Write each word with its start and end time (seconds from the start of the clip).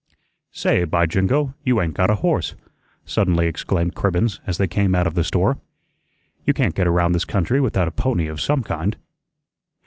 "Say, 0.51 0.83
by 0.83 1.05
jingo, 1.05 1.53
you 1.63 1.79
ain't 1.79 1.93
got 1.93 2.09
a 2.09 2.15
horse," 2.25 2.55
suddenly 3.05 3.45
exclaimed 3.45 3.93
Cribbens 3.93 4.39
as 4.47 4.57
they 4.57 4.65
came 4.67 4.95
out 4.95 5.05
of 5.05 5.13
the 5.13 5.23
store. 5.23 5.59
"You 6.43 6.55
can't 6.55 6.73
get 6.73 6.87
around 6.87 7.11
this 7.11 7.23
country 7.23 7.61
without 7.61 7.87
a 7.87 7.91
pony 7.91 8.25
of 8.25 8.41
some 8.41 8.63
kind." 8.63 8.97